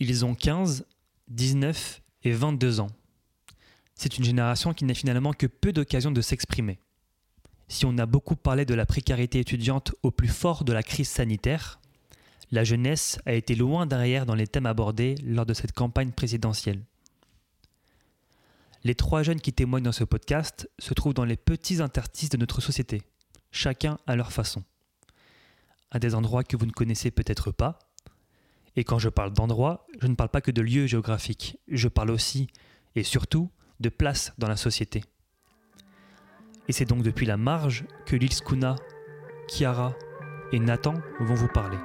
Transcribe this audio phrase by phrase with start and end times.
[0.00, 0.86] Ils ont 15,
[1.28, 2.90] 19 et 22 ans.
[3.94, 6.78] C'est une génération qui n'a finalement que peu d'occasions de s'exprimer.
[7.68, 11.08] Si on a beaucoup parlé de la précarité étudiante au plus fort de la crise
[11.08, 11.80] sanitaire,
[12.50, 16.82] la jeunesse a été loin derrière dans les thèmes abordés lors de cette campagne présidentielle.
[18.82, 22.38] Les trois jeunes qui témoignent dans ce podcast se trouvent dans les petits interstices de
[22.38, 23.02] notre société,
[23.52, 24.64] chacun à leur façon.
[25.90, 27.78] À des endroits que vous ne connaissez peut-être pas.
[28.76, 32.10] Et quand je parle d'endroits, je ne parle pas que de lieux géographiques, je parle
[32.10, 32.48] aussi,
[32.94, 33.50] et surtout,
[33.80, 35.02] de place dans la société.
[36.68, 38.76] Et c'est donc depuis la marge que Lil Skuna,
[39.48, 39.94] Kiara
[40.52, 41.78] et Nathan vont vous parler.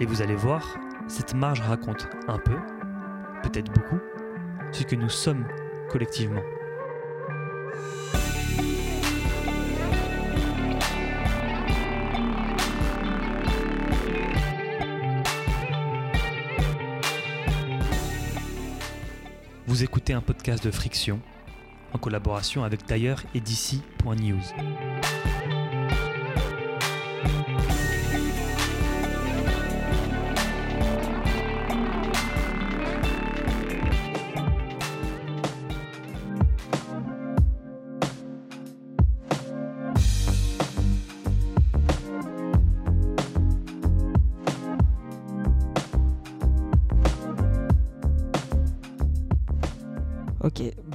[0.00, 0.76] Et vous allez voir,
[1.08, 2.56] cette marge raconte un peu,
[3.42, 4.00] peut-être beaucoup,
[4.72, 5.46] ce que nous sommes
[5.90, 6.42] collectivement.
[19.76, 21.20] Vous écoutez un podcast de Friction
[21.92, 24.40] en collaboration avec d'ailleurs et d'ici.news.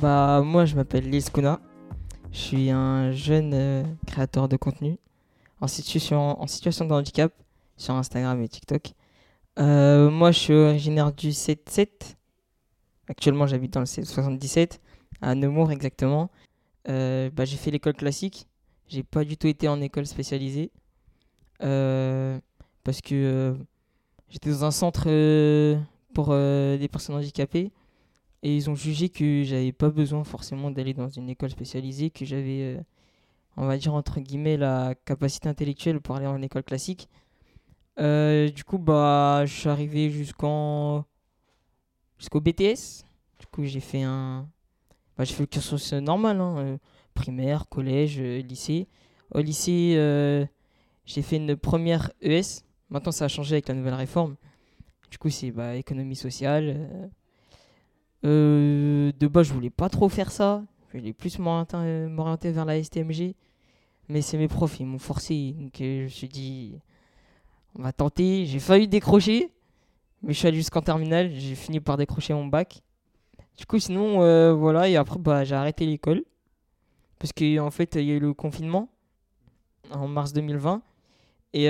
[0.01, 1.59] bah moi je m'appelle Lise Kuna.
[2.31, 4.97] Je suis un jeune euh, créateur de contenu
[5.59, 7.31] en situation, de handicap
[7.77, 8.93] sur Instagram et TikTok.
[9.59, 12.15] Euh, moi je suis originaire du 7-7.
[13.09, 14.81] Actuellement j'habite dans le 77,
[15.21, 16.31] à Nemours exactement.
[16.89, 18.47] Euh, bah, j'ai fait l'école classique.
[18.87, 20.71] J'ai pas du tout été en école spécialisée.
[21.59, 23.55] Parce que
[24.29, 25.03] j'étais dans un centre
[26.15, 27.71] pour des personnes handicapées.
[28.43, 32.25] Et ils ont jugé que j'avais pas besoin forcément d'aller dans une école spécialisée, que
[32.25, 32.81] j'avais, euh,
[33.57, 37.07] on va dire entre guillemets, la capacité intellectuelle pour aller en école classique.
[37.99, 41.05] Euh, du coup, bah, je suis arrivé jusqu'en
[42.17, 43.03] jusqu'au BTS.
[43.39, 44.47] Du coup, j'ai fait un,
[45.17, 46.77] bah, j'ai fait le cursus normal, hein, euh,
[47.13, 48.87] primaire, collège, lycée.
[49.33, 49.93] Au lycée,
[51.05, 52.63] j'ai fait une première ES.
[52.89, 54.35] Maintenant, ça a changé avec la nouvelle réforme.
[55.11, 57.11] Du coup, c'est bah, économie sociale.
[58.23, 60.63] Euh, de base, je voulais pas trop faire ça.
[60.93, 63.35] Je voulais plus m'orienter vers la STMG.
[64.09, 65.55] Mais c'est mes profs, ils m'ont forcé.
[65.57, 66.75] Donc euh, je me suis dit,
[67.75, 68.45] on va tenter.
[68.45, 69.51] J'ai failli décrocher.
[70.21, 71.31] Mais je suis allé jusqu'en terminale.
[71.33, 72.81] J'ai fini par décrocher mon bac.
[73.57, 74.89] Du coup, sinon, euh, voilà.
[74.89, 76.23] Et après, bah, j'ai arrêté l'école.
[77.19, 78.89] Parce qu'en en fait, il y a eu le confinement
[79.91, 80.81] en mars 2020.
[81.53, 81.67] Et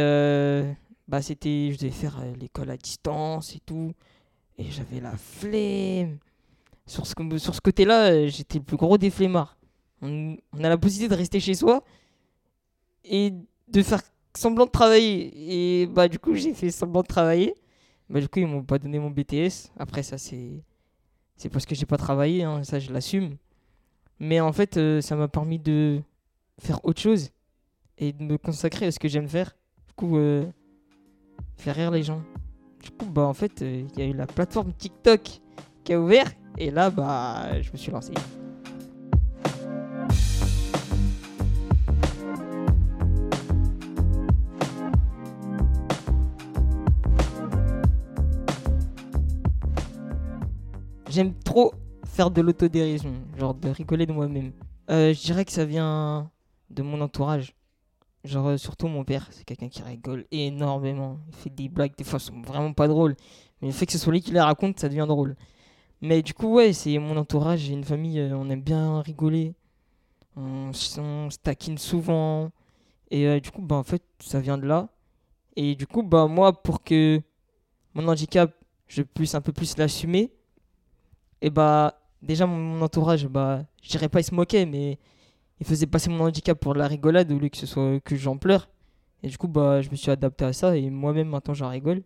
[1.07, 3.93] bah, c'était, je devais faire l'école à distance et tout.
[4.57, 6.19] Et j'avais la flemme.
[6.91, 9.57] Sur ce, sur ce côté-là, euh, j'étais le plus gros des flemmards.
[10.01, 11.85] On, a la possibilité de rester chez soi
[13.05, 13.31] et
[13.69, 14.01] de faire
[14.35, 15.31] semblant de travailler.
[15.83, 17.55] Et bah, du coup, j'ai fait semblant de travailler.
[18.09, 19.71] Bah, du coup, ils m'ont pas donné mon BTS.
[19.79, 20.65] Après, ça, c'est.
[21.37, 23.37] C'est parce que j'ai pas travaillé, hein, ça, je l'assume.
[24.19, 26.01] Mais en fait, euh, ça m'a permis de
[26.59, 27.29] faire autre chose
[27.97, 29.55] et de me consacrer à ce que j'aime faire.
[29.87, 30.45] Du coup, euh,
[31.55, 32.21] faire rire les gens.
[32.83, 35.39] Du coup, bah, en fait, il y a eu la plateforme TikTok
[35.85, 36.29] qui a ouvert.
[36.57, 38.13] Et là, bah, je me suis lancé.
[51.09, 51.73] J'aime trop
[52.05, 54.53] faire de l'autodérision, genre de rigoler de moi-même.
[54.89, 56.31] Euh, je dirais que ça vient
[56.69, 57.53] de mon entourage.
[58.23, 61.19] Genre, euh, surtout mon père, c'est quelqu'un qui rigole énormément.
[61.27, 63.15] Il fait des blagues, des fois, sont vraiment pas drôles.
[63.61, 65.35] Mais le fait que ce soit lui qui les raconte, ça devient drôle.
[66.01, 67.59] Mais du coup, ouais, c'est mon entourage.
[67.61, 69.53] J'ai une famille, euh, on aime bien rigoler.
[70.35, 72.51] On, on se taquine souvent.
[73.11, 74.89] Et euh, du coup, bah, en fait, ça vient de là.
[75.55, 77.21] Et du coup, bah, moi, pour que
[77.93, 78.53] mon handicap,
[78.87, 80.31] je puisse un peu plus l'assumer,
[81.41, 84.99] et bah, déjà, mon, entourage, bah, je dirais pas, il se moquait, mais
[85.59, 88.15] il faisait passer mon handicap pour de la rigolade au lieu que ce soit que
[88.15, 88.69] j'en pleure.
[89.23, 92.03] Et du coup, bah, je me suis adapté à ça et moi-même, maintenant, j'en rigole.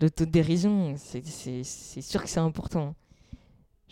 [0.00, 1.22] L'autodérision, c'est
[2.02, 2.94] sûr que c'est important.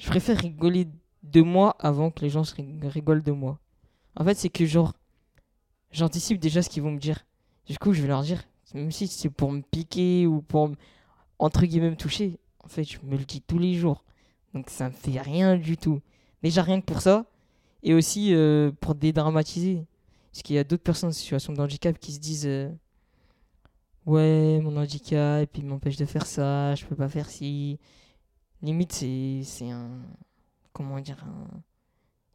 [0.03, 0.89] Je préfère rigoler
[1.23, 3.59] de moi avant que les gens se rig- rigolent de moi.
[4.17, 4.95] En fait, c'est que genre,
[5.93, 7.25] j'anticipe déjà ce qu'ils vont me dire.
[7.67, 8.43] Du coup, je vais leur dire,
[8.75, 10.71] même si c'est pour me piquer ou pour,
[11.39, 14.05] entre guillemets, me toucher, en fait, je me le dis tous les jours.
[14.55, 16.01] Donc ça me fait rien du tout.
[16.43, 17.27] Déjà rien que pour ça.
[17.85, 19.87] Et aussi euh, pour dédramatiser.
[20.33, 22.71] Parce qu'il y a d'autres personnes en situation de handicap qui se disent euh,
[24.07, 27.79] ouais, mon handicap, il m'empêche de faire ça, je peux pas faire ci.
[28.63, 29.91] Limite, c'est un.
[30.73, 31.61] Comment dire un-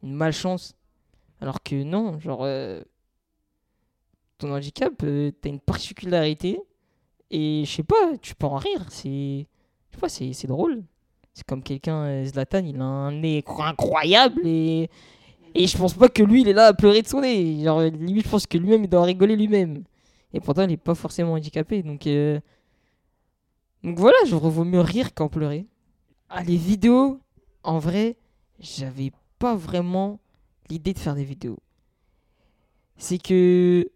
[0.02, 0.74] Une malchance.
[1.40, 2.44] Alors que non, genre.
[2.44, 2.82] euh,
[4.38, 6.60] ton handicap, euh, t'as une particularité.
[7.30, 8.86] Et je sais pas, tu peux en rire.
[8.90, 9.46] C'est.
[9.90, 10.84] Je c'est drôle.
[11.34, 14.90] C'est comme quelqu'un, euh, Zlatan, il a un nez incroyable et.
[15.54, 17.64] Et je pense pas que lui, il est là à pleurer de son nez.
[17.64, 19.82] Genre, lui, je pense que lui-même, il doit rigoler lui-même.
[20.32, 21.82] Et pourtant, il est pas forcément handicapé.
[21.82, 22.06] Donc,
[23.82, 25.66] donc voilà, je vaut mieux rire qu'en pleurer.
[26.30, 27.20] Ah, les vidéos,
[27.62, 28.16] en vrai,
[28.60, 30.20] j'avais pas vraiment
[30.68, 31.58] l'idée de faire des vidéos.
[32.96, 33.88] C'est que.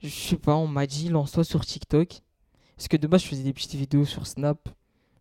[0.00, 2.20] Je sais pas, on m'a dit lance-toi sur TikTok.
[2.76, 4.68] Parce que de base, je faisais des petites vidéos sur Snap.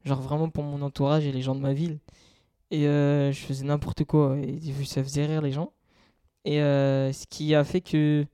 [0.03, 1.99] Genre vraiment pour mon entourage et les gens de ma ville.
[2.71, 4.37] Et euh, je faisais n'importe quoi.
[4.39, 5.71] Et ça faisait rire les gens.
[6.43, 8.25] Et euh, ce qui a fait que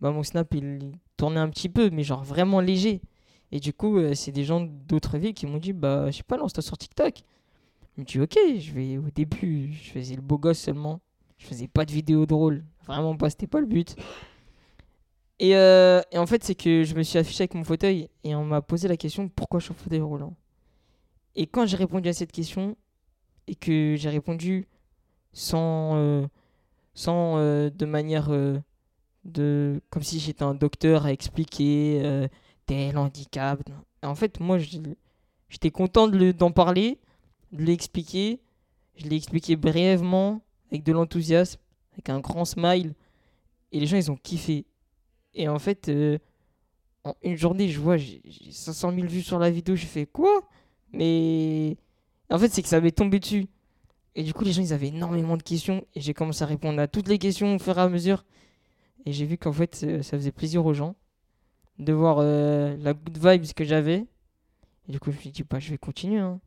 [0.00, 3.00] bah, mon Snap, il tournait un petit peu, mais genre vraiment léger.
[3.52, 6.22] Et du coup, euh, c'est des gens d'autres villes qui m'ont dit, bah, je sais
[6.22, 7.22] pas, lance-toi sur TikTok.
[7.96, 11.00] Je me dis, ok, je vais au début, je faisais le beau gosse seulement.
[11.38, 12.64] Je faisais pas de vidéos drôles.
[12.86, 13.94] Vraiment pas, c'était pas le but.
[15.38, 18.34] Et, euh, et en fait, c'est que je me suis affiché avec mon fauteuil et
[18.34, 20.34] on m'a posé la question pourquoi je suis en fauteuil roulant?
[21.34, 22.76] Et quand j'ai répondu à cette question
[23.46, 24.66] et que j'ai répondu
[25.34, 26.26] sans, euh,
[26.94, 28.30] sans de manière
[29.26, 32.28] de comme si j'étais un docteur à expliquer
[32.66, 33.60] tel handicap.
[34.02, 34.78] En fait, moi, je-
[35.48, 36.98] j'étais content d'en parler,
[37.52, 38.40] de l'expliquer.
[38.96, 41.60] Je l'ai expliqué brièvement, avec de l'enthousiasme,
[41.92, 42.94] avec un grand smile.
[43.72, 44.66] Et les gens, ils ont kiffé.
[45.34, 46.18] Et en fait, euh,
[47.04, 49.76] en une journée, je vois, j'ai j'ai 500 000 vues sur la vidéo.
[49.76, 50.42] J'ai fait quoi?
[50.92, 51.76] Mais
[52.30, 53.46] en fait, c'est que ça m'est tombé dessus.
[54.14, 55.84] Et du coup, les gens, ils avaient énormément de questions.
[55.94, 58.24] Et j'ai commencé à répondre à toutes les questions au fur et à mesure.
[59.04, 60.96] Et j'ai vu qu'en fait, euh, ça faisait plaisir aux gens
[61.78, 64.06] de voir euh, la good vibes que j'avais.
[64.88, 66.20] Et du coup, je me suis dit, bah, je vais continuer.
[66.20, 66.40] hein.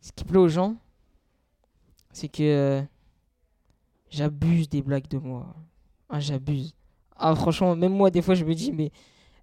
[0.00, 0.76] Ce qui plaît aux gens,
[2.12, 2.82] c'est que euh,
[4.10, 5.54] j'abuse des blagues de moi.
[6.08, 6.74] Ah, j'abuse.
[7.16, 8.90] Ah, franchement, même moi, des fois, je me dis, mais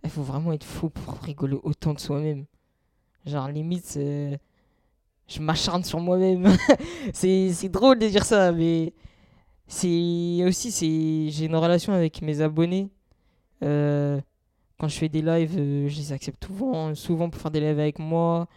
[0.04, 2.46] il faut vraiment être fou pour rigoler autant de soi-même.
[3.26, 4.40] Genre, limite, c'est-
[5.28, 6.46] je m'acharne sur moi-même.
[7.14, 8.94] c'est drôle de dire ça, mais
[9.68, 12.90] c'est aussi, j'ai une relation avec mes abonnés.
[13.64, 14.22] Euh,
[14.84, 17.80] quand je fais des lives, euh, je les accepte souvent, souvent pour faire des lives
[17.80, 18.50] avec moi.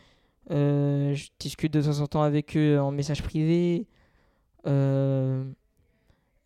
[0.50, 3.86] Euh, je discute de temps en temps avec eux en message privé.
[4.66, 5.44] Euh,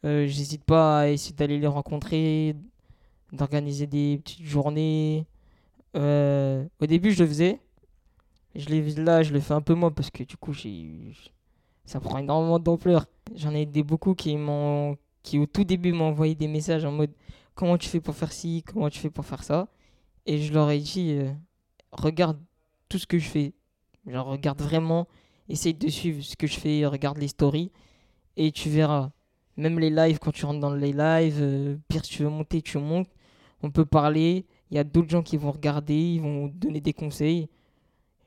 [0.04, 2.56] J'hésite pas à essayer d'aller les rencontrer,
[3.32, 5.24] d'organiser des petites journées.
[5.94, 7.58] Au début, je le faisais.
[8.54, 10.52] Je là, je le fais un peu moins parce que du coup,
[11.86, 13.06] ça prend énormément d'ampleur.
[13.34, 16.92] J'en ai des beaucoup qui m'ont qui au tout début m'ont envoyé des messages en
[16.92, 17.12] mode
[17.60, 19.68] comment tu fais pour faire ci, comment tu fais pour faire ça.
[20.24, 21.30] Et je leur ai dit euh,
[21.92, 22.40] regarde
[22.88, 23.52] tout ce que je fais.
[24.06, 25.06] Genre regarde vraiment,
[25.46, 27.70] essaye de suivre ce que je fais, regarde les stories
[28.38, 29.10] et tu verras.
[29.58, 32.62] Même les lives, quand tu rentres dans les lives, euh, pire si tu veux monter,
[32.62, 33.10] tu montes.
[33.62, 34.46] On peut parler.
[34.70, 37.50] Il y a d'autres gens qui vont regarder, ils vont donner des conseils.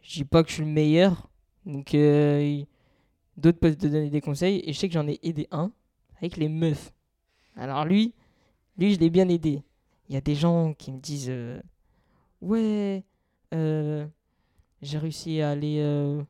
[0.03, 1.27] Je dis pas que je suis le meilleur.
[1.65, 2.62] Donc, euh,
[3.35, 4.62] d'autres peuvent te donner des conseils.
[4.63, 5.71] Et je sais que j'en ai aidé un
[6.18, 6.94] avec les meufs.
[7.56, 8.13] Alors, lui,
[8.77, 9.63] lui, je l'ai bien aidé.
[10.09, 11.61] Il y a des gens qui me disent euh,
[12.41, 13.03] Ouais,
[13.53, 14.05] euh,
[14.81, 16.21] j'ai réussi à aller, euh,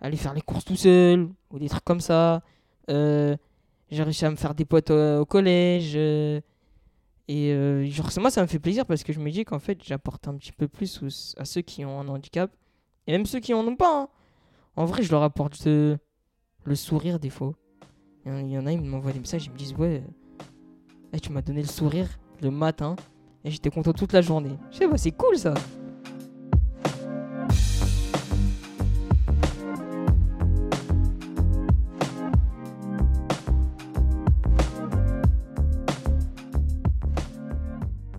[0.00, 2.42] aller faire les courses tout seul, ou des trucs comme ça.
[2.88, 5.96] J'ai réussi à me faire des potes au, collège.
[5.96, 6.42] et
[7.90, 10.36] genre, moi, ça me fait plaisir parce que je me dis qu'en fait, j'apporte un
[10.36, 12.50] petit peu plus à ceux qui ont un handicap.
[13.06, 14.02] Et même ceux qui en ont pas.
[14.02, 14.08] hein.
[14.76, 15.98] En vrai, je leur apporte le
[16.74, 17.54] sourire des fois.
[18.26, 20.02] Il y en a, ils m'envoient des messages, ils me disent Ouais,
[21.16, 22.08] eh, tu m'as donné le sourire
[22.42, 22.96] le matin.
[23.44, 24.56] Et j'étais content toute la journée.
[24.70, 25.54] Je sais pas, c'est cool ça.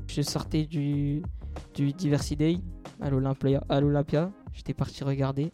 [0.08, 1.22] Je sortais du,
[1.74, 2.58] du Diversity Day
[3.02, 4.32] à l'Olympia.
[4.54, 5.52] J'étais parti regarder.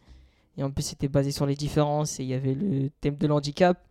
[0.58, 2.20] Et en plus, c'était basé sur les différences.
[2.20, 3.84] Et il y avait le thème de l'handicap.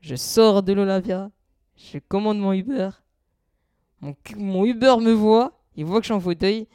[0.00, 1.30] Je sors de l'Olympia.
[1.78, 2.90] Je commande mon Uber.
[4.00, 5.52] Mon, Uber me voit.
[5.76, 6.66] Il voit que je suis en fauteuil.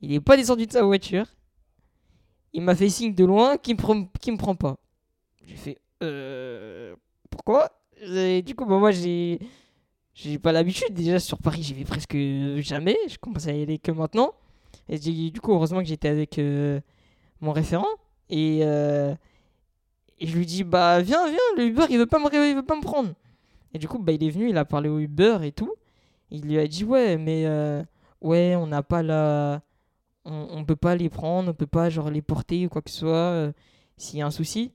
[0.00, 1.26] Il n'est pas descendu de sa voiture.
[2.52, 4.76] Il m'a fait signe de loin qu'il me, me prend pas.
[5.46, 6.94] J'ai fait euh,
[7.30, 7.70] Pourquoi?
[8.44, 9.38] Du coup, bah, moi, j'ai.
[10.14, 10.92] J'ai pas l'habitude.
[10.92, 12.16] Déjà, sur Paris, j'y vais presque
[12.58, 12.96] jamais.
[13.08, 14.32] Je commence à y aller que maintenant.
[14.88, 16.80] Et du coup, heureusement que j'étais avec euh,
[17.40, 17.88] mon référent.
[18.30, 19.14] Et, euh,
[20.18, 22.64] et je lui dis Bah, viens, viens, le Uber, il veut pas me, il veut
[22.64, 23.14] pas me prendre.
[23.74, 25.74] Et du coup, bah, il est venu, il a parlé au Uber et tout.
[26.30, 27.44] Il lui a dit Ouais, mais.
[27.46, 27.82] euh,
[28.20, 29.62] ouais, on n'a pas la.
[30.24, 32.90] on, ne peut pas les prendre, on peut pas genre les porter ou quoi que
[32.90, 33.52] ce soit euh,
[33.96, 34.72] s'il y a un souci.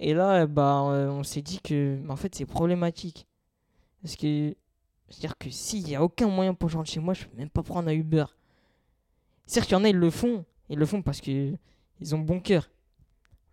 [0.00, 3.26] Et là, bah, on s'est dit que en fait c'est problématique.
[4.02, 4.54] Parce que
[5.08, 7.62] c'est-à-dire que s'il n'y a aucun moyen pour rentrer chez moi, je peux même pas
[7.62, 8.26] prendre un Uber.
[9.46, 10.44] Certes, qu'il y en a, ils le font.
[10.68, 11.54] Ils le font parce que
[12.00, 12.70] ils ont bon cœur.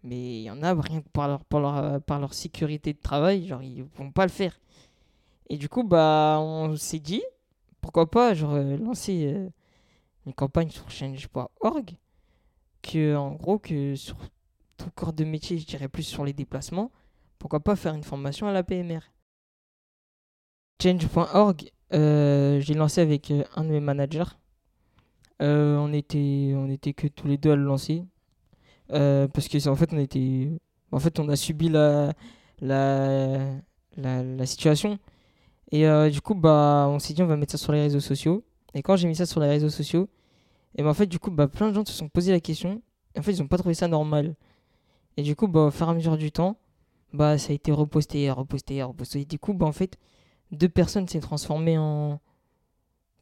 [0.04, 3.00] Mais il y en a, rien que par leur, par, leur, par leur sécurité de
[3.00, 4.60] travail, genre, ils vont pas le faire.
[5.50, 7.24] Et du coup, bah, on s'est dit,
[7.82, 9.50] pourquoi pas, euh, lancer euh,
[10.25, 11.92] une campagne sur change.org,
[12.82, 14.18] que, en gros, que sur
[14.78, 16.92] tout corps de métier, je dirais plus sur les déplacements,
[17.38, 19.02] pourquoi pas faire une formation à la PMR.
[20.82, 24.36] Change.org, euh, j'ai lancé avec un de mes managers.
[25.40, 28.04] on, était, on était que tous les deux à le lancer.
[28.88, 30.52] Parce que en fait on était
[30.92, 32.14] en fait on a subi la
[32.62, 33.56] la,
[33.98, 35.00] la, situation
[35.75, 38.00] et euh, du coup bah on s'est dit on va mettre ça sur les réseaux
[38.00, 38.44] sociaux.
[38.74, 40.10] Et quand j'ai mis ça sur les réseaux sociaux
[40.75, 42.82] et ben en fait du coup bah plein de gens se sont posé la question.
[43.15, 44.36] Et en fait ils ont pas trouvé ça normal.
[45.17, 46.58] Et du coup bah au fur et à mesure du temps
[47.13, 49.22] bah ça a été reposté reposté reposté.
[49.22, 49.98] Et du coup bah en fait
[50.51, 52.22] deux personnes s'est transformé en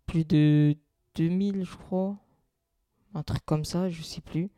[0.05, 0.75] plus de
[1.15, 2.17] 2000 je crois.
[3.15, 4.49] Un truc comme ça je sais plus.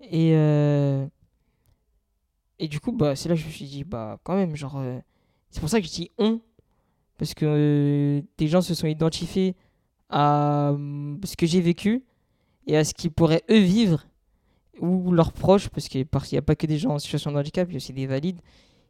[0.00, 1.06] Et, euh,
[2.58, 4.78] et du coup, bah, c'est là que je me suis dit, bah, quand même, genre.
[4.78, 4.98] Euh,
[5.50, 6.40] c'est pour ça que je dis on.
[7.22, 9.54] Parce que euh, des gens se sont identifiés
[10.10, 10.74] à
[11.24, 12.02] ce que j'ai vécu
[12.66, 14.04] et à ce qu'ils pourraient eux vivre
[14.80, 17.68] ou leurs proches, parce qu'il n'y a pas que des gens en situation de handicap,
[17.68, 18.40] il y a aussi des valides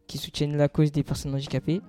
[0.07, 1.83] qui soutiennent la cause des personnes handicapées.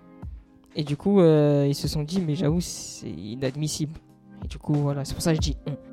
[0.75, 3.97] Et du coup, ils se sont dit, mais j'avoue, c'est inadmissible.
[4.43, 5.92] Et du coup, voilà, c'est pour ça que je dis on.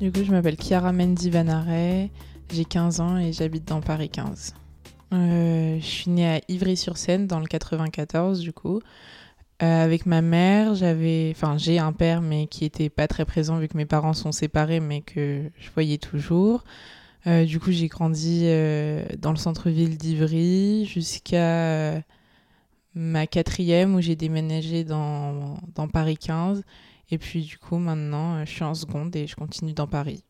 [0.00, 2.10] Du coup, je m'appelle Chiara Mendy Vanaret,
[2.52, 4.54] j'ai 15 ans et j'habite dans Paris 15.
[5.12, 8.80] Euh, je suis née à Ivry-sur-Seine dans le 94 du coup.
[9.60, 13.58] Euh, avec ma mère, j'avais, enfin j'ai un père mais qui était pas très présent
[13.58, 16.62] vu que mes parents sont séparés mais que je voyais toujours.
[17.26, 18.42] Euh, du coup j'ai grandi
[19.18, 22.00] dans le centre-ville d'Ivry jusqu'à
[22.94, 26.62] ma quatrième où j'ai déménagé dans, dans Paris 15
[27.10, 30.24] et puis du coup, maintenant, euh, je suis en seconde et je continue dans Paris.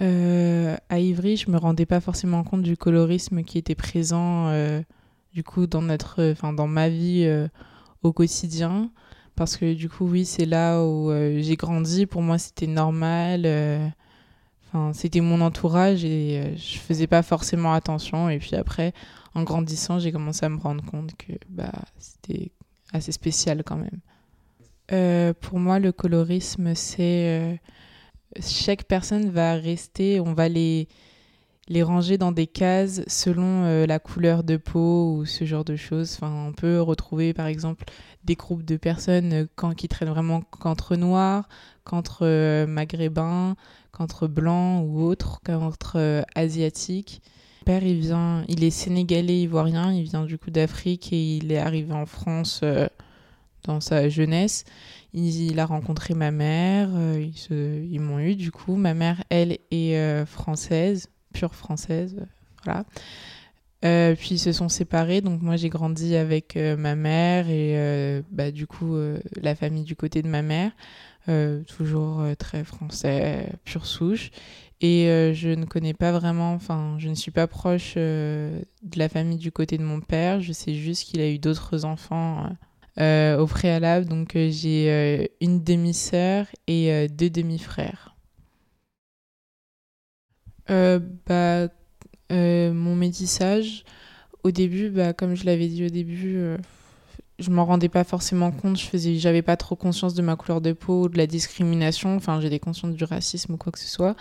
[0.00, 4.82] Euh, à Ivry, je me rendais pas forcément compte du colorisme qui était présent euh,
[5.32, 7.30] du coup dans notre, enfin dans ma vie
[8.02, 8.90] au quotidien,
[9.36, 12.06] parce que du coup oui c'est là où j'ai grandi.
[12.06, 13.46] Pour moi c'était normal,
[14.66, 18.28] enfin c'était mon entourage et je faisais pas forcément attention.
[18.28, 18.92] Et puis après
[19.34, 22.50] en grandissant j'ai commencé à me rendre compte que bah c'était
[22.92, 24.00] assez spécial quand même.
[24.90, 27.54] Euh, pour moi, le colorisme, c'est euh,
[28.40, 30.88] chaque personne va rester, on va les,
[31.68, 35.76] les ranger dans des cases selon euh, la couleur de peau ou ce genre de
[35.76, 36.14] choses.
[36.16, 37.84] Enfin, on peut retrouver par exemple
[38.24, 41.48] des groupes de personnes quand, qui traînent vraiment qu'entre noirs,
[41.84, 43.54] qu'entre maghrébins,
[43.92, 47.22] qu'entre blancs ou autres, qu'entre asiatiques.
[47.60, 51.52] Mon père, il vient, il est sénégalais ivoirien, il vient du coup d'Afrique et il
[51.52, 52.62] est arrivé en France
[53.64, 54.64] dans sa jeunesse.
[55.14, 58.76] Il, a rencontré ma mère, euh, ils, m'ont eu du coup.
[58.76, 62.16] Ma mère, elle, est euh, française, pure française,
[62.64, 62.84] voilà.
[63.84, 68.52] Euh, puis ils se sont séparés, donc moi j'ai grandi avec ma mère et bah,
[68.52, 68.96] du coup
[69.40, 70.70] la famille du côté de ma mère,
[71.66, 74.30] toujours très français, pure souche.
[74.80, 78.62] Et je ne connais pas vraiment, enfin je ne suis pas proche de
[78.94, 82.46] la famille du côté de mon père, je sais juste qu'il a eu d'autres enfants
[83.00, 84.06] euh, au préalable.
[84.06, 88.14] Donc euh, j'ai euh, une demi-sœur et deux demi-frères.
[90.68, 91.68] bah,
[92.30, 93.84] mon métissage,
[94.42, 96.56] au début, bah, comme je l'avais dit au début,
[97.38, 98.78] je m'en rendais pas forcément compte.
[98.78, 102.16] Je faisais, j'avais pas trop conscience de ma couleur de peau, de la discrimination.
[102.16, 104.16] Enfin, j'étais consciente du racisme ou quoi que ce soit.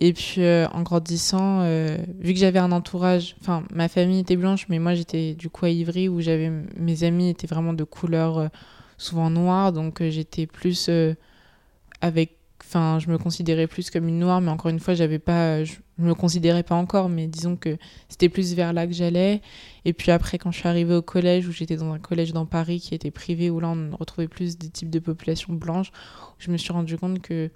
[0.00, 4.36] Et puis euh, en grandissant, euh, vu que j'avais un entourage, enfin ma famille était
[4.36, 7.84] blanche, mais moi j'étais du coup à Ivry où j'avais mes amis étaient vraiment de
[7.84, 8.48] couleur euh,
[8.96, 10.90] souvent noire, donc j'étais plus
[12.00, 15.64] avec, enfin je me considérais plus comme une noire, mais encore une fois j'avais pas,
[15.64, 17.76] je, me considérais pas encore, mais disons que
[18.08, 19.42] c'était plus vers là que j'allais.
[19.84, 22.46] Et puis après quand je suis arrivée au collège où j'étais dans un collège dans
[22.46, 25.92] Paris qui était privé où là on retrouvait plus des types de populations blanches,
[26.38, 27.50] je me suis rendu compte que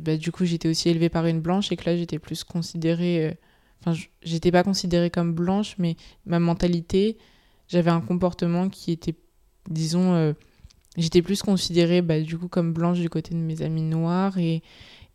[0.00, 3.26] bah, du coup, j'étais aussi élevée par une blanche et que là, j'étais plus considérée.
[3.26, 3.34] Euh,
[3.80, 7.18] enfin, j'étais pas considérée comme blanche, mais ma mentalité,
[7.68, 9.14] j'avais un comportement qui était,
[9.68, 10.32] disons, euh,
[10.96, 14.62] j'étais plus considérée bah, du coup comme blanche du côté de mes amis noirs et,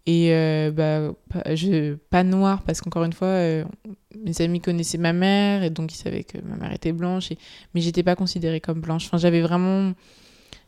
[0.05, 3.63] et euh, bah, pas, je, noire parce qu'encore une fois,
[4.15, 7.29] mes amis connaissaient ma mère et donc ils savaient que ma mère était blanche,
[7.73, 9.05] mais j'étais pas considérée comme blanche.
[9.07, 9.93] Enfin, j'avais vraiment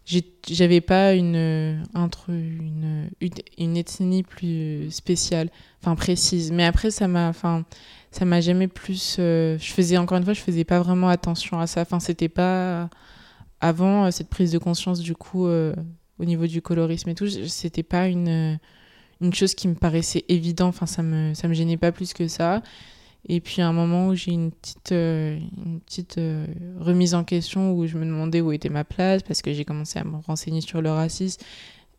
[0.05, 3.09] j'avais pas une, entre une,
[3.57, 5.49] une, ethnie plus spéciale,
[5.81, 6.51] enfin précise.
[6.51, 7.65] Mais après, ça m'a, enfin,
[8.11, 9.17] ça m'a jamais plus.
[9.19, 11.81] Euh, je faisais encore une fois, je faisais pas vraiment attention à ça.
[11.81, 12.89] Enfin, c'était pas
[13.61, 15.73] avant euh, cette prise de conscience du coup euh,
[16.19, 17.27] au niveau du colorisme et tout.
[17.27, 18.59] C'était pas une
[19.21, 20.67] une chose qui me paraissait évident.
[20.67, 22.61] Enfin, ça me ça me gênait pas plus que ça.
[23.29, 26.45] Et puis à un moment où j'ai une petite, euh, une petite euh,
[26.79, 29.97] remise en question où je me demandais où était ma place parce que j'ai commencé
[29.97, 31.41] à me renseigner sur le racisme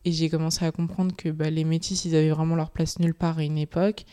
[0.04, 3.14] et j'ai commencé à comprendre que bah, les métis, ils avaient vraiment leur place nulle
[3.14, 4.04] part à une époque.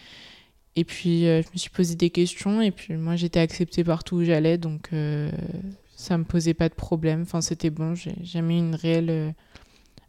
[0.77, 4.17] Et puis euh, je me suis posé des questions et puis moi j'étais acceptée partout
[4.17, 4.89] où j'allais donc
[5.97, 7.23] ça me posait pas de problème.
[7.23, 9.35] Enfin c'était bon, j'ai jamais eu une réelle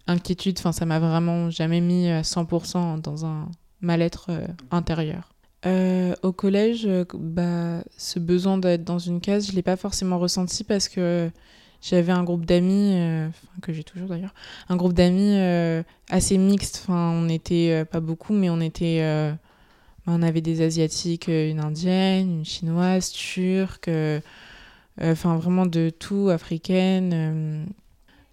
[0.06, 0.56] inquiétude.
[0.60, 4.30] Enfin ça m'a vraiment jamais mis à 100% dans un mal-être
[4.70, 5.31] intérieur.
[5.64, 9.76] Euh, au collège, euh, bah, ce besoin d'être dans une case, je ne l'ai pas
[9.76, 11.30] forcément ressenti parce que
[11.80, 13.28] j'avais un groupe d'amis, euh,
[13.60, 14.34] que j'ai toujours d'ailleurs,
[14.68, 15.36] un groupe d'amis
[16.10, 16.82] assez mixte.
[16.82, 19.02] Enfin, on n'était pas beaucoup, mais on était.
[20.08, 23.88] On avait des Asiatiques, une Indienne, une Chinoise, Turque,
[25.00, 27.66] enfin vraiment de tout, africaine.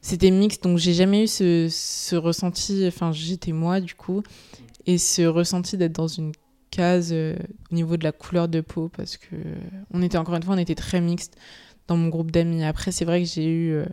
[0.01, 2.85] C'était mixte, donc j'ai jamais eu ce, ce ressenti.
[2.87, 4.23] Enfin, j'étais moi du coup,
[4.87, 6.31] et ce ressenti d'être dans une
[6.69, 7.35] case euh,
[7.71, 9.35] au niveau de la couleur de peau parce que
[9.91, 11.37] on était encore une fois on était très mixte
[11.87, 12.63] dans mon groupe d'amis.
[12.63, 13.85] Après c'est vrai que j'ai eu euh,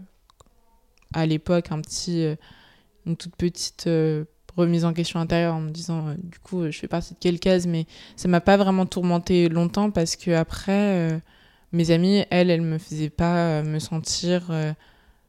[1.14, 2.37] à l'époque un petit euh,
[3.06, 3.88] une toute petite
[4.56, 7.66] remise en question intérieure en me disant du coup je fais partie de quelle case
[7.66, 11.21] mais ça m'a pas vraiment tourmenté longtemps parce que après
[11.73, 14.50] mes amies elles elles me faisaient pas me sentir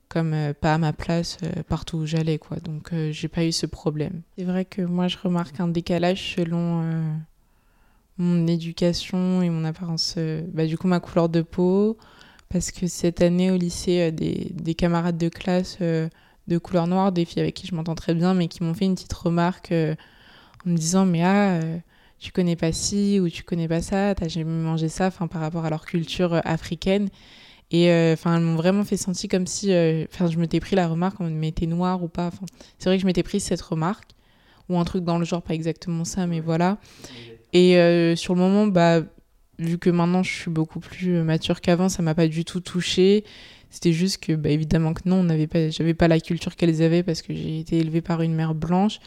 [0.09, 4.23] comme pas à ma place partout où j'allais quoi donc j'ai pas eu ce problème
[4.37, 6.81] c'est vrai que moi je remarque un décalage selon
[8.17, 11.97] mon éducation et mon apparence, euh, bah, du coup ma couleur de peau,
[12.49, 16.09] parce que cette année au lycée, euh, des, des, camarades de classe euh,
[16.47, 18.85] de couleur noire, des filles avec qui je m'entends très bien, mais qui m'ont fait
[18.85, 21.59] une petite remarque en me disant mais ah
[22.19, 25.41] tu connais pas ci ou tu connais pas ça, t'as jamais mangé ça, enfin par
[25.41, 27.09] rapport à leur culture africaine.
[27.69, 29.67] Et enfin, elles m'ont vraiment fait sentir comme si,
[30.09, 32.27] enfin, je m'étais pris la remarque, on me t'es noir ou pas.
[32.27, 32.45] Enfin,
[32.79, 34.11] c'est vrai que je m'étais pris cette remarque
[34.69, 36.77] ou un truc dans le genre, pas exactement ça, mais voilà.
[37.53, 39.01] Et euh, sur le moment, bah,
[39.59, 43.23] vu que maintenant je suis beaucoup plus mature qu'avant, ça m'a pas du tout touché.
[43.69, 46.81] C'était juste que, bah, évidemment que non, on n'avait pas, j'avais pas la culture qu'elles
[46.81, 48.99] avaient parce que j'ai été élevée par une mère blanche,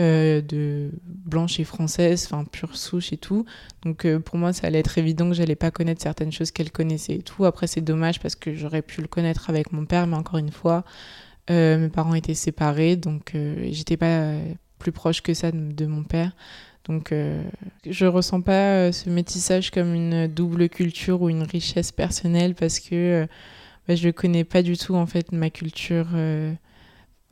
[0.00, 3.44] euh, de blanche et française, enfin pure souche et tout.
[3.82, 6.70] Donc euh, pour moi, ça allait être évident que j'allais pas connaître certaines choses qu'elle
[6.70, 7.44] connaissait et tout.
[7.44, 10.52] Après, c'est dommage parce que j'aurais pu le connaître avec mon père, mais encore une
[10.52, 10.84] fois,
[11.48, 13.34] mes parents étaient séparés, donc
[13.70, 14.34] j'étais pas
[14.78, 16.32] plus proche que ça de mon père.
[16.90, 17.40] Donc euh,
[17.88, 22.80] je ressens pas euh, ce métissage comme une double culture ou une richesse personnelle parce
[22.80, 23.26] que euh,
[23.86, 26.08] bah, je connais pas du tout en fait ma culture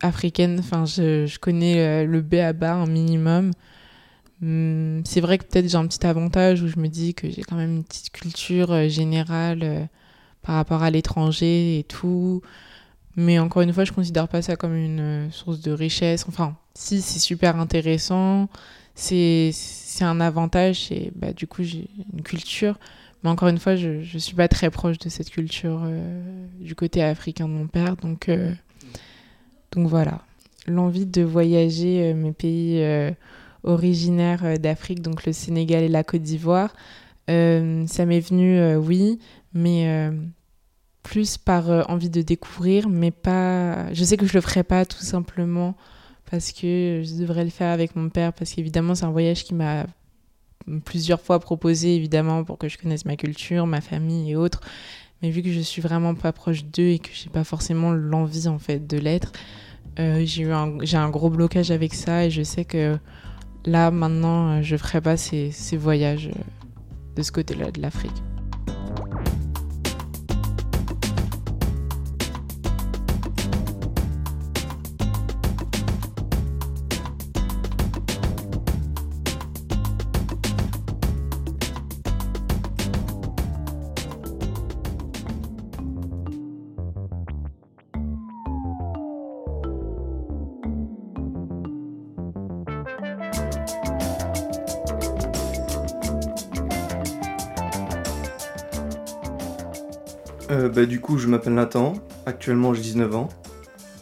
[0.01, 0.61] africaine.
[0.61, 3.51] Enfin, je, connais le B à bas un minimum.
[4.43, 7.43] Hum, c'est vrai que peut-être j'ai un petit avantage où je me dis que j'ai
[7.43, 9.89] quand même une petite culture générale
[10.43, 12.43] par rapport à l'étranger et tout.
[13.17, 16.25] Mais encore une fois, je considère pas ça comme une source de richesse.
[16.29, 18.49] Enfin, si, c'est super intéressant
[18.99, 22.79] c'est un avantage et bah, du coup j'ai une culture.
[23.23, 26.75] Mais encore une fois je ne suis pas très proche de cette culture euh, du
[26.75, 27.97] côté africain de mon père.
[27.97, 28.53] Donc euh,
[29.73, 30.23] donc voilà.
[30.67, 32.85] L'envie de voyager euh, mes pays
[33.65, 36.75] originaires d'Afrique donc le Sénégal et la Côte d'Ivoire
[37.27, 39.19] ça m'est venu oui
[39.53, 40.11] mais
[41.03, 45.03] plus par envie de découvrir mais pas je sais que je le ferai pas tout
[45.03, 45.75] simplement
[46.31, 49.55] parce que je devrais le faire avec mon père, parce qu'évidemment, c'est un voyage qui
[49.55, 49.87] m'a
[50.85, 54.61] plusieurs fois proposé, évidemment, pour que je connaisse ma culture, ma famille et autres.
[55.23, 58.49] Mais vu que je suis vraiment pas proche d'eux et que j'ai pas forcément l'envie,
[58.49, 59.33] en fait, de l'être,
[59.99, 62.99] euh, j'ai un, un gros blocage avec ça et je sais que
[63.65, 66.41] là, maintenant, je ferai pas ces, ces voyages euh,
[67.17, 68.23] de ce côté-là de l'Afrique.
[100.69, 101.95] Euh, bah, du coup, je m'appelle Nathan,
[102.27, 103.29] actuellement j'ai 19 ans,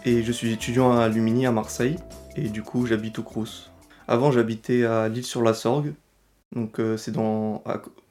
[0.05, 1.96] et je suis étudiant à Lumini à Marseille,
[2.37, 3.70] et du coup j'habite au Crous.
[4.09, 5.94] Avant j'habitais à l'île-sur-la-Sorgue,
[6.55, 7.62] donc euh, c'est dans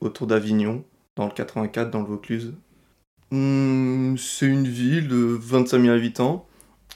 [0.01, 0.83] autour d'Avignon,
[1.15, 2.53] dans le 84, dans le Vaucluse.
[3.31, 6.45] Hmm, c'est une ville de 25 000 habitants.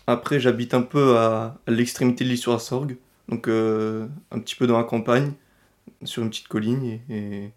[0.08, 4.84] Après j'habite un peu à, l'extrémité de l'île-sur-la-Sorgue, donc euh, un petit peu dans la
[4.84, 5.34] campagne,
[6.04, 7.52] sur une petite colline, et-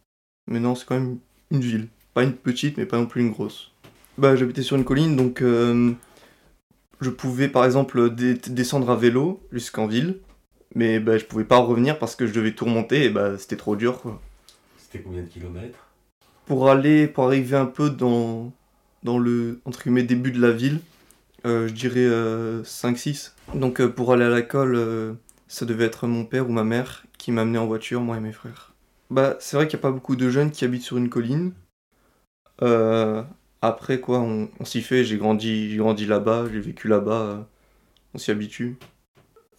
[0.48, 1.18] mais non c'est quand même
[1.50, 1.88] une ville.
[2.14, 3.72] Pas une petite, mais pas non plus une grosse.
[4.18, 5.92] Bah, j'habitais sur une colline, donc euh,
[7.00, 10.18] je pouvais par exemple descendre à vélo jusqu'en ville,
[10.74, 13.56] mais bah, je pouvais pas revenir parce que je devais tout remonter et bah, c'était
[13.56, 14.00] trop dur.
[14.00, 14.20] Quoi.
[14.78, 15.88] C'était combien de kilomètres?
[16.46, 18.52] Pour aller, pour arriver un peu dans,
[19.02, 20.80] dans le entre guillemets, début de la ville,
[21.46, 22.08] euh, je dirais
[22.64, 23.32] 5-6.
[23.54, 25.14] Donc euh, pour aller à l'école, euh,
[25.48, 28.32] ça devait être mon père ou ma mère qui m'amenait en voiture, moi et mes
[28.32, 28.72] frères.
[29.10, 31.52] Bah, c'est vrai qu'il n'y a pas beaucoup de jeunes qui habitent sur une colline.
[32.62, 33.22] Euh,
[33.62, 35.04] après, quoi, on, s'y fait.
[35.04, 37.22] J'ai grandi, grandi là-bas, j'ai vécu là-bas.
[37.22, 37.42] euh,
[38.14, 38.76] on s'y habitue.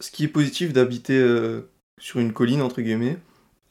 [0.00, 3.18] Ce qui est positif d'habiter euh, sur une colline, entre guillemets,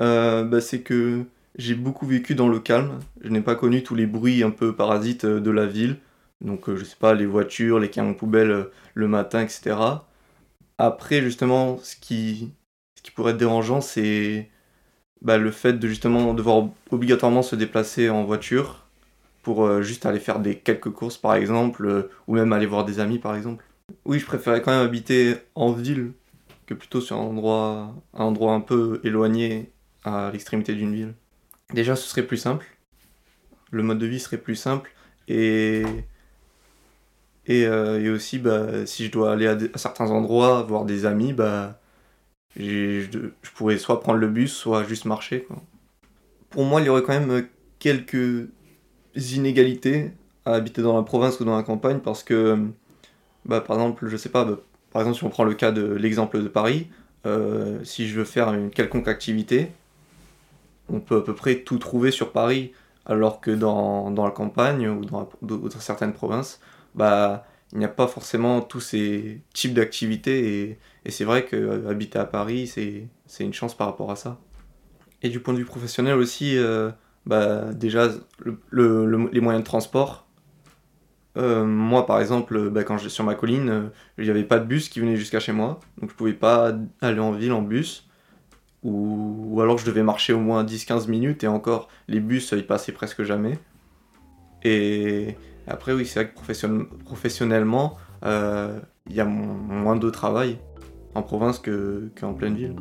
[0.02, 1.26] euh, bah, c'est que
[1.58, 3.00] j'ai beaucoup vécu dans le calme.
[3.22, 5.98] Je n'ai pas connu tous les bruits un peu parasites de la ville.
[6.42, 9.76] Donc, je sais pas, les voitures, les camions poubelles le matin, etc.
[10.78, 12.52] Après, justement, ce qui,
[12.98, 14.50] ce qui pourrait être dérangeant, c'est
[15.22, 18.84] bah, le fait de justement devoir obligatoirement se déplacer en voiture
[19.44, 22.86] pour euh, juste aller faire des quelques courses par exemple, euh, ou même aller voir
[22.86, 23.64] des amis par exemple.
[24.06, 26.14] Oui, je préférais quand même habiter en ville
[26.66, 29.70] que plutôt sur un endroit, un endroit un peu éloigné
[30.06, 31.14] à l'extrémité d'une ville.
[31.74, 32.66] Déjà, ce serait plus simple.
[33.72, 34.92] Le mode de vie serait plus simple.
[35.28, 35.84] Et,
[37.46, 41.34] et, euh, et aussi, bah, si je dois aller à, certains endroits, voir des amis,
[41.34, 41.82] bah,
[42.56, 43.02] je,
[43.42, 45.44] je pourrais soit prendre le bus, soit juste marcher.
[45.44, 45.62] quoi.
[46.50, 47.48] Pour moi, il y aurait quand même
[47.80, 48.48] quelques
[49.16, 50.12] inégalités
[50.46, 52.58] à habiter dans la province ou dans la campagne parce que,
[53.46, 54.60] bah, par exemple, je sais pas, bah,
[54.92, 56.88] par exemple, si on prend le cas de l'exemple de Paris,
[57.26, 59.72] euh, si je veux faire une quelconque activité,
[60.90, 62.72] on peut à peu près tout trouver sur Paris,
[63.06, 66.60] alors que dans, dans la campagne ou dans, la- certaines provinces,
[66.96, 71.56] bah, il n'y a pas forcément tous ces types d'activités et, et c'est vrai que
[71.56, 74.38] euh, habiter à Paris, c'est une chance par rapport à ça.
[75.24, 76.92] Et du point de vue professionnel aussi, euh,
[77.26, 78.10] bah, déjà,
[78.40, 80.28] le- le- le- les moyens de transport.
[81.38, 84.60] Euh, moi, par exemple, bah, quand j'étais sur ma colline, euh, il n'y avait pas
[84.60, 87.62] de bus qui venait jusqu'à chez moi, donc je pouvais pas aller en ville en
[87.62, 88.08] bus.
[88.84, 92.68] Ou, ou alors je devais marcher au moins 10-15 minutes, et encore, les bus, ils
[92.68, 93.58] passaient presque jamais.
[94.64, 95.36] Et
[95.68, 100.58] après, oui, c'est vrai que profession- professionnellement, euh, il y a mo- moins de travail
[101.16, 102.76] en province que- qu'en pleine ville.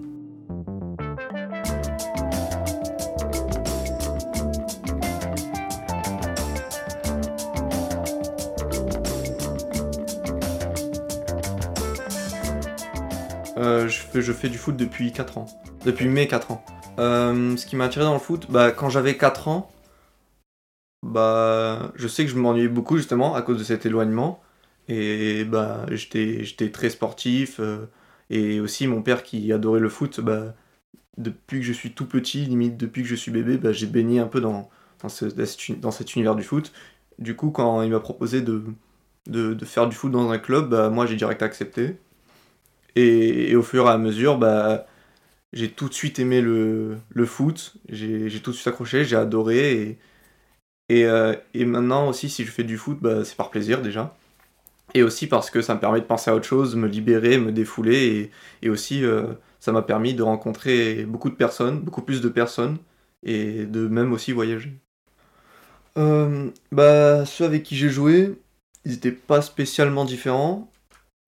[13.88, 15.46] Je, fais, je fais du foot depuis 4 ans.
[15.84, 16.64] Depuis mai 4 ans.
[16.98, 19.70] Euh, ce qui m'a attiré dans le foot, bah, quand j'avais 4 ans,
[21.02, 24.42] bah, je sais que je m'ennuyais beaucoup justement à cause de cet éloignement.
[24.88, 27.60] Et bah, j'étais, j'étais très sportif.
[27.60, 27.86] euh,
[28.30, 30.54] et aussi mon père qui adorait le foot, bah,
[31.18, 34.20] depuis que je suis tout petit, limite depuis que je suis bébé, bah, j'ai baigné
[34.20, 34.70] un peu dans,
[35.02, 36.72] dans cet univers du foot.
[37.18, 38.64] Du coup, quand il m'a proposé de,
[39.28, 41.98] de, de faire du foot dans un club, bah, moi j'ai direct accepté.
[42.96, 44.86] Et, au fur et à mesure, bah,
[45.52, 49.72] j'ai tout de suite aimé le, le foot, j'ai tout de suite accroché, j'ai adoré.
[49.82, 49.98] Et,
[50.88, 54.16] et, euh, et maintenant aussi, si je fais du foot, bah, c'est par plaisir déjà.
[54.94, 57.52] Et aussi parce que ça me permet de penser à autre chose, me libérer, me
[57.52, 58.30] défouler.
[58.62, 59.24] Et, et aussi, euh,
[59.60, 62.78] ça m'a permis de rencontrer beaucoup de personnes, beaucoup plus de personnes,
[63.24, 64.72] et de même aussi voyager.
[65.98, 68.34] Euh, bah, ceux avec qui j'ai joué,
[68.84, 70.70] ils n'étaient pas spécialement différents,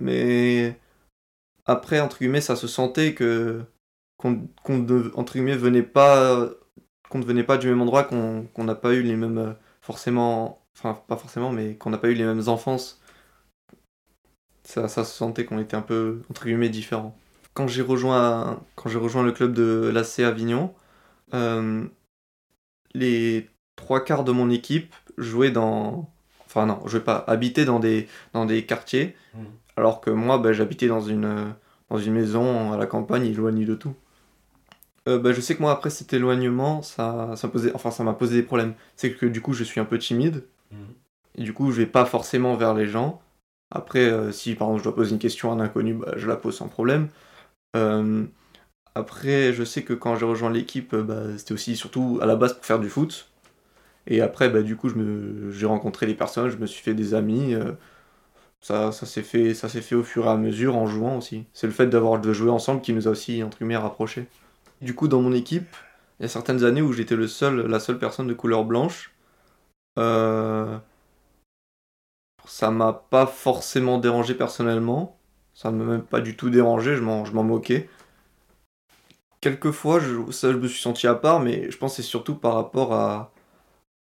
[0.01, 0.77] mais
[1.67, 3.63] après, entre guillemets, ça se sentait que
[4.19, 6.49] qu'on ne- entre guillemets venait pas
[7.11, 10.65] qu'on ne venait pas du même endroit qu'on qu'on n'a pas eu les mêmes forcément
[10.77, 13.01] enfin pas forcément mais qu'on n'a pas eu les mêmes enfances.
[14.65, 17.17] Ça, ça se sentait qu'on était un peu entre guillemets différents.
[17.55, 20.75] Quand j'ai rejoint quand j'ai rejoint le club de l'AC Avignon
[21.35, 21.85] euh,
[22.95, 26.11] les trois quarts de mon équipe jouaient dans
[26.47, 29.17] enfin non je pas habitaient dans des dans des quartiers.
[29.35, 29.47] Mhm.
[29.77, 31.51] Alors que moi bah, j'habitais dans une euh,
[31.91, 33.95] dans une maison à la campagne éloignée de tout.
[35.07, 38.15] Euh, bah, je sais que moi après cet éloignement ça ça posait enfin ça m'a
[38.15, 38.75] posé des problèmes.
[38.97, 40.45] C'est que du coup je suis un peu timide.
[40.73, 40.79] Mhm.
[41.39, 43.21] et du coup je vais pas forcément vers les gens.
[43.73, 46.29] Après euh, si par exemple je dois poser une question à un inconnu bah, je
[46.29, 47.09] la pose sans problème.
[47.77, 48.25] Euh,
[48.95, 52.55] après je sais que quand j'ai rejoint l'équipe bah, c'était aussi surtout à la base
[52.55, 53.31] pour faire du foot.
[54.07, 57.15] Et après, bah, du coup, me- j'ai rencontré des personnes, je me suis fait des
[57.15, 57.55] amis.
[57.55, 57.73] euh,
[58.65, 61.45] ça, ça s'est fait, fait au fur et à mesure en jouant aussi.
[61.53, 64.27] C'est le fait d'avoir de jouer ensemble qui nous a aussi, entre guillemets, rapprochés.
[64.81, 65.77] Du coup, dans mon équipe,
[66.19, 69.13] il y a certaines années où j'étais le seul, la seule personne de couleur blanche.
[69.99, 70.79] Euh,
[72.47, 75.19] ça m'a pas forcément dérangé personnellement.
[75.53, 77.91] Ça ne m'a même pas du tout dérangé, je m'en, je m'en moquais.
[79.43, 82.35] Quelquefois, je, ça, je me suis senti à part, mais je pense que c'est surtout
[82.35, 83.31] par rapport à,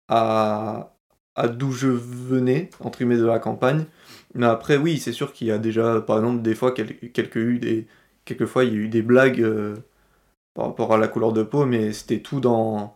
[0.09, 0.93] à,
[1.35, 3.85] à d'où je venais, entre guillemets, de la campagne.
[4.33, 7.35] Mais après, oui, c'est sûr qu'il y a déjà, par exemple, des fois, quel- quelques,
[7.37, 7.87] eu des,
[8.25, 9.75] quelquefois, il y a eu des blagues euh,
[10.55, 12.95] par rapport à la couleur de peau, mais c'était tout dans,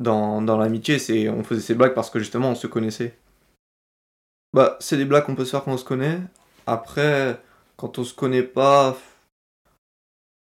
[0.00, 1.30] dans, dans l'amitié.
[1.30, 3.18] On faisait ces blagues parce que justement, on se connaissait.
[4.54, 6.18] Bah, c'est des blagues qu'on peut se faire quand on se connaît.
[6.66, 7.40] Après,
[7.76, 8.96] quand on se connaît pas,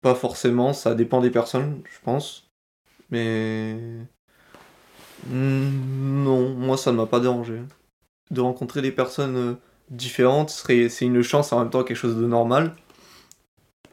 [0.01, 2.49] pas forcément, ça dépend des personnes, je pense.
[3.11, 3.77] Mais.
[5.25, 7.61] Hmm, Non, moi ça ne m'a pas dérangé.
[8.31, 9.57] De rencontrer des personnes
[9.89, 12.75] différentes, serait, c'est une chance en même temps quelque chose de normal.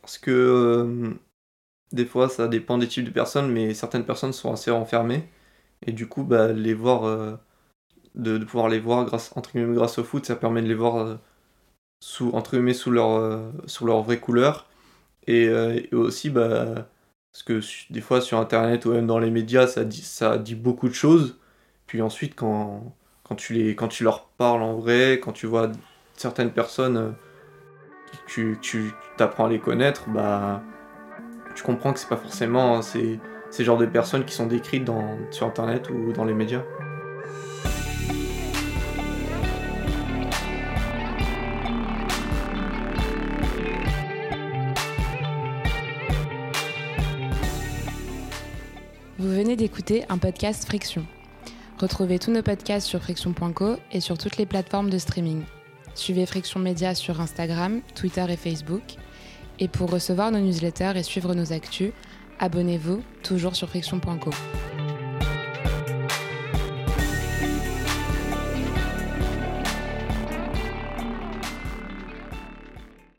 [0.03, 1.15] Parce que euh,
[1.93, 5.29] des fois ça dépend des types de personnes, mais certaines personnes sont assez renfermées.
[5.87, 7.37] Et du coup, bah, les voir, euh,
[8.15, 10.97] de, pouvoir les voir grâce, entre guillemets, grâce au foot, ça permet de les voir
[10.99, 11.17] euh,
[12.01, 14.69] sous, entre guillemets, sous leur, sous leur vraie couleur.
[15.27, 16.89] Et, et aussi, bah,
[17.33, 17.61] parce que
[17.93, 20.95] des fois sur internet ou même dans les médias, ça dit, ça dit beaucoup de
[20.95, 21.39] choses.
[21.87, 25.73] Puis ensuite, quand, quand, tu les, quand tu leur parles en vrai, quand tu vois
[26.15, 27.11] certaines personnes, euh,
[28.27, 30.63] tu, tu t'apprends à les connaître, bah,
[31.55, 33.19] tu comprends que c'est pas forcément ces,
[33.51, 36.63] ces genres de personnes qui sont décrites dans, sur internet ou dans les médias.
[49.19, 51.07] Vous venez d'écouter un podcast Friction.
[51.79, 55.43] Retrouvez tous nos podcasts sur friction.co et sur toutes les plateformes de streaming.
[55.95, 58.95] Suivez Friction Média sur Instagram, Twitter et Facebook.
[59.59, 61.93] Et pour recevoir nos newsletters et suivre nos actus,
[62.39, 64.31] abonnez-vous toujours sur friction.co.